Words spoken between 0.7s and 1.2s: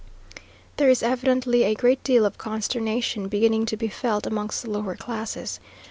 There is